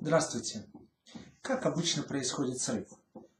[0.00, 0.66] Здравствуйте.
[1.40, 2.88] Как обычно происходит срыв?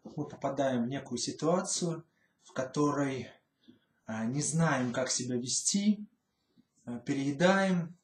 [0.04, 2.04] Мы попадаем в некую ситуацию,
[2.42, 3.30] в которой
[4.06, 6.06] а, не знаем, как себя вести,
[6.84, 7.96] а, переедаем,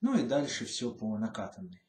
[0.00, 1.82] ну и дальше все по накатанной.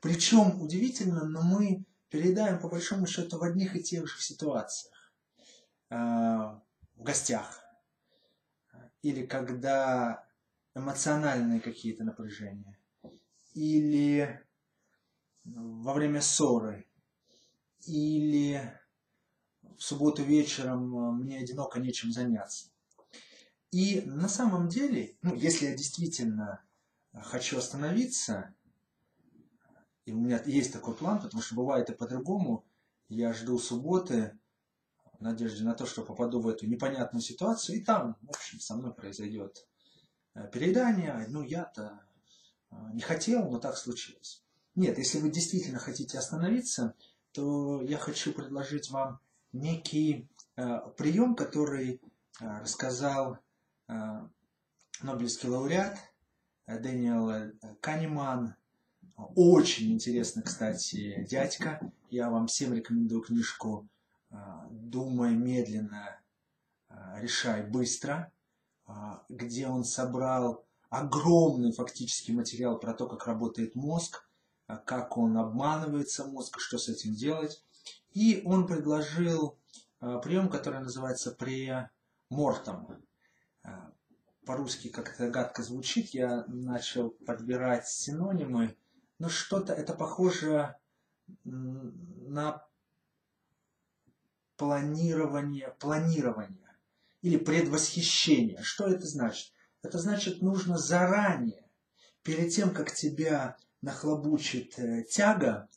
[0.00, 5.12] Причем, удивительно, но мы переедаем по большому счету в одних и тех же ситуациях.
[5.90, 6.62] А,
[6.94, 7.62] в гостях.
[9.02, 10.26] Или когда
[10.74, 12.78] эмоциональные какие-то напряжения.
[13.54, 14.42] Или
[15.54, 16.86] во время ссоры
[17.86, 18.60] или
[19.76, 22.70] в субботу вечером э, мне одиноко нечем заняться.
[23.70, 26.62] И на самом деле, ну, если я действительно
[27.12, 28.54] хочу остановиться,
[30.04, 32.64] и у меня есть такой план, потому что бывает и по-другому,
[33.08, 34.38] я жду субботы
[35.18, 38.76] в надежде на то, что попаду в эту непонятную ситуацию, и там, в общем, со
[38.76, 39.66] мной произойдет
[40.34, 41.26] э, переедание.
[41.28, 42.00] Ну, я-то
[42.70, 44.45] э, не хотел, но так случилось.
[44.76, 46.94] Нет, если вы действительно хотите остановиться,
[47.32, 49.20] то я хочу предложить вам
[49.54, 52.02] некий э, прием, который
[52.40, 53.38] э, рассказал
[53.88, 53.94] э,
[55.02, 55.96] Нобелевский лауреат
[56.66, 58.54] э, Дэниел э, Канеман.
[59.34, 61.80] Очень интересно, кстати, дядька.
[62.10, 63.88] Я вам всем рекомендую книжку
[64.30, 64.36] э,
[64.70, 66.20] «Думай медленно,
[67.16, 68.30] решай быстро»,
[69.28, 74.25] где он собрал огромный фактический материал про то, как работает мозг,
[74.66, 77.62] как он обманывается мозг, что с этим делать.
[78.12, 79.58] И он предложил
[80.00, 83.04] а, прием, который называется премортом.
[83.62, 83.92] А,
[84.44, 88.76] по-русски как-то гадко звучит, я начал подбирать синонимы,
[89.18, 90.76] но что-то это похоже
[91.44, 92.64] на
[94.56, 96.76] планирование, планирование
[97.22, 98.62] или предвосхищение.
[98.62, 99.52] Что это значит?
[99.82, 101.68] Это значит, нужно заранее,
[102.22, 105.68] перед тем, как тебя нахлобучит э, тяга,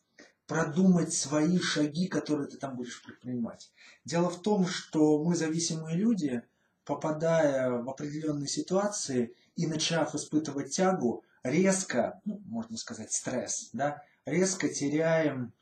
[0.49, 3.71] продумать свои шаги, которые ты там будешь предпринимать.
[4.03, 6.41] Дело в том, что мы зависимые люди,
[6.85, 14.69] попадая в определенные ситуации и начав испытывать тягу, резко, ну, можно сказать, стресс, да, резко
[14.69, 15.53] теряем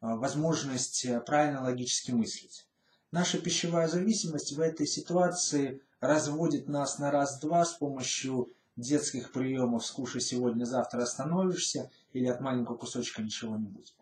[0.00, 2.68] а, возможность э, правильно логически мыслить.
[3.10, 10.20] Наша пищевая зависимость в этой ситуации разводит нас на раз-два с помощью детских приемов «скушай
[10.20, 13.94] сегодня, завтра остановишься» или «от маленького кусочка ничего не будет».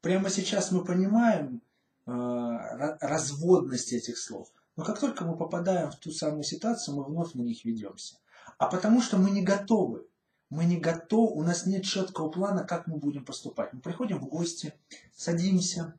[0.00, 1.62] Прямо сейчас мы понимаем
[2.06, 4.48] э, разводность этих слов.
[4.76, 8.16] Но как только мы попадаем в ту самую ситуацию, мы вновь на них ведемся.
[8.58, 10.06] А потому что мы не готовы.
[10.48, 13.72] Мы не готовы, у нас нет четкого плана, как мы будем поступать.
[13.72, 14.74] Мы приходим в гости,
[15.16, 15.98] садимся,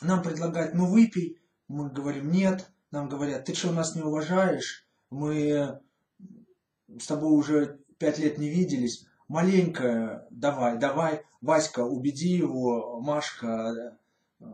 [0.00, 5.80] нам предлагают, ну выпей, мы говорим нет, нам говорят, ты что, нас не уважаешь, мы
[6.98, 13.96] с тобой уже пять лет не виделись, маленько давай, давай, Васька, убеди его, Машка,
[14.40, 14.44] э,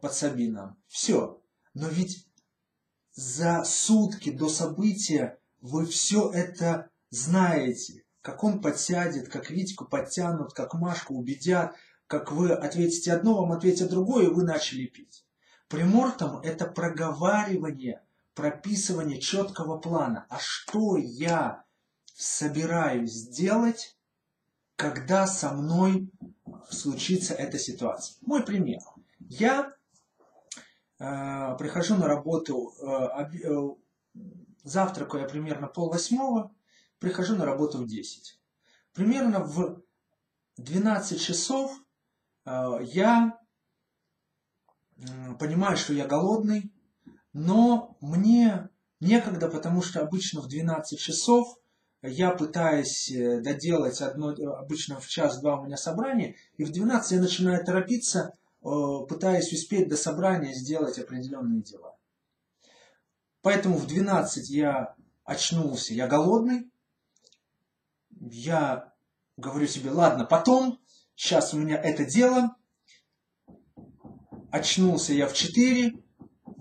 [0.00, 0.76] подсоби нам.
[0.88, 1.40] Все.
[1.74, 2.26] Но ведь
[3.12, 8.04] за сутки до события вы все это знаете.
[8.22, 11.74] Как он подсядет, как Витьку подтянут, как Машку убедят,
[12.06, 15.24] как вы ответите одно, вам ответят другое, и вы начали пить.
[15.68, 18.02] Примортом это проговаривание
[18.38, 20.24] прописывание четкого плана.
[20.28, 21.64] А что я
[22.14, 23.98] собираюсь сделать,
[24.76, 26.08] когда со мной
[26.70, 28.16] случится эта ситуация?
[28.20, 28.78] Мой пример.
[29.18, 29.74] Я
[31.00, 33.70] э, прихожу на работу, э, э,
[34.62, 36.54] завтракаю примерно пол восьмого,
[37.00, 38.38] прихожу на работу в 10.
[38.92, 39.82] Примерно в
[40.58, 41.76] 12 часов
[42.44, 43.36] э, я
[45.40, 46.72] понимаю, что я голодный,
[47.32, 48.68] но мне
[49.00, 51.58] некогда, потому что обычно в 12 часов
[52.02, 57.20] я пытаюсь э, доделать одно, обычно в час-два у меня собрание, и в 12 я
[57.20, 58.66] начинаю торопиться, э,
[59.08, 61.96] пытаясь успеть до собрания сделать определенные дела.
[63.42, 64.94] Поэтому в 12 я
[65.24, 66.70] очнулся, я голодный,
[68.10, 68.92] я
[69.36, 70.80] говорю себе, ладно, потом,
[71.14, 72.56] сейчас у меня это дело,
[74.50, 76.02] очнулся я в 4,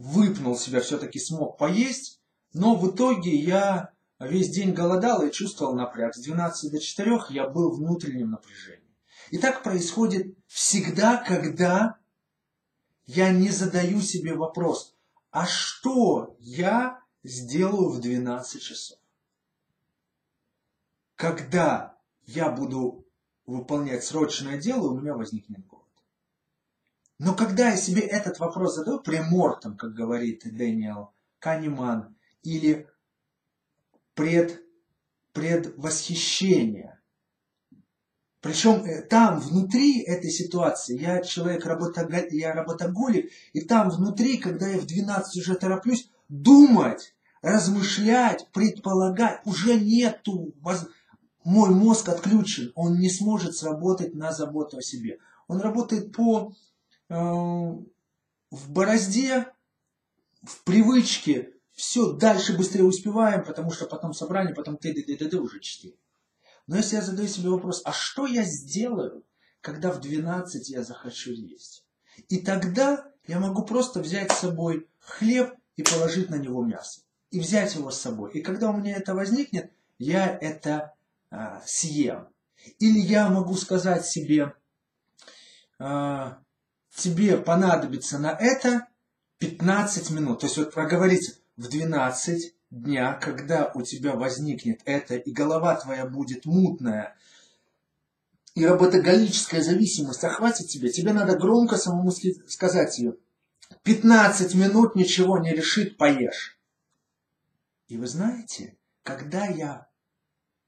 [0.08, 2.22] выпнул себя, все-таки смог поесть,
[2.54, 6.16] но в итоге я весь день голодал и чувствовал напряг.
[6.16, 8.84] С 12 до 4 я был в внутреннем напряжении.
[9.32, 11.98] И так происходит всегда, когда
[13.06, 14.96] я не задаю себе вопрос,
[15.32, 18.98] а что я сделаю в 12 часов?
[21.16, 23.06] Когда я буду
[23.46, 25.87] выполнять срочное дело, у меня возникнет голод.
[27.20, 32.88] Но когда я себе этот вопрос задаю премортом, как говорит Дэниел Канеман, или
[34.14, 34.64] пред,
[35.34, 37.00] предвосхищение,
[38.40, 44.68] Причем э, там, внутри этой ситуации, я человек, работоголик, я работоголик, и там внутри, когда
[44.68, 50.54] я в 12 уже тороплюсь, думать, размышлять, предполагать, уже нету,
[51.44, 55.18] мой мозг отключен, он не сможет сработать на заботу о себе.
[55.48, 56.54] Он работает по,
[57.10, 59.48] в борозде,
[60.44, 65.60] в привычке, все, дальше быстрее успеваем, потому что потом собрание, потом ты, ты, ты уже
[65.60, 65.94] 4.
[66.66, 69.24] Но если я задаю себе вопрос, а что я сделаю,
[69.62, 71.86] когда в 12 я захочу есть?
[72.30, 77.02] И тогда я могу просто взять с собой хлеб и положить на него мясо.
[77.30, 78.32] И взять его с собой.
[78.32, 80.94] И когда у меня это возникнет, я это
[81.30, 82.28] а, съем.
[82.80, 84.54] Или я могу сказать себе,
[85.78, 86.40] а,
[86.98, 88.88] тебе понадобится на это
[89.38, 90.40] 15 минут.
[90.40, 96.06] То есть вот проговорить в 12 дня, когда у тебя возникнет это, и голова твоя
[96.08, 97.16] будет мутная,
[98.56, 103.16] и работоголическая зависимость охватит тебя, тебе надо громко самому сказать ее.
[103.84, 106.60] 15 минут ничего не решит, поешь.
[107.88, 109.88] И вы знаете, когда я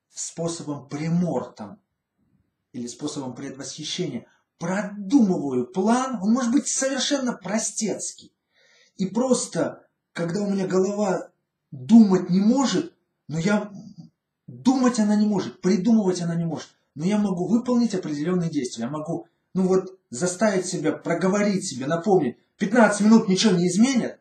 [0.09, 1.81] способом премортом
[2.71, 4.27] или способом предвосхищения
[4.59, 8.31] продумываю план, он может быть совершенно простецкий.
[8.97, 11.31] И просто, когда у меня голова
[11.71, 12.94] думать не может,
[13.27, 13.71] но я...
[14.47, 16.69] Думать она не может, придумывать она не может.
[16.95, 18.85] Но я могу выполнить определенные действия.
[18.85, 22.38] Я могу, ну вот, заставить себя, проговорить себе, напомнить.
[22.57, 24.19] 15 минут ничего не изменят.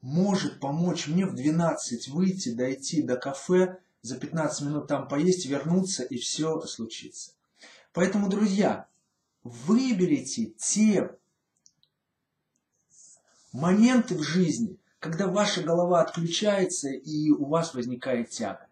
[0.00, 6.02] Может помочь мне в 12 выйти, дойти до кафе, за 15 минут там поесть, вернуться,
[6.02, 7.32] и все случится.
[7.92, 8.86] Поэтому, друзья,
[9.66, 11.10] выберите те
[13.52, 18.66] моменты в жизни, когда ваша голова отключается и у вас возникает тяга.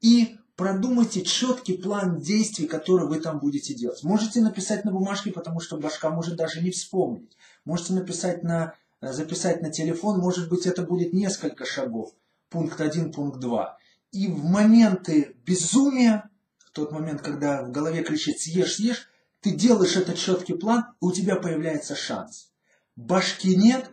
[0.00, 4.02] И продумайте четкий план действий, который вы там будете делать.
[4.02, 7.36] Можете написать на бумажке, потому что башка может даже не вспомнить.
[7.64, 12.12] Можете написать на, записать на телефон, может быть это будет несколько шагов.
[12.50, 13.78] Пункт 1, пункт 2.
[14.12, 19.08] И в моменты безумия, в тот момент, когда в голове кричит «съешь, съешь»,
[19.40, 22.52] ты делаешь этот четкий план, и у тебя появляется шанс.
[22.96, 23.90] Башки нет,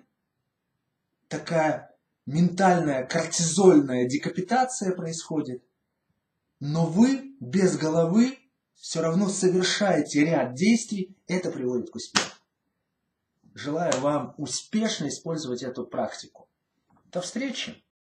[1.27, 1.95] такая
[2.25, 5.63] ментальная кортизольная декапитация происходит,
[6.59, 8.39] но вы без головы
[8.75, 12.35] все равно совершаете ряд действий, это приводит к успеху.
[13.53, 16.49] Желаю вам успешно использовать эту практику.
[17.11, 17.84] До встречи!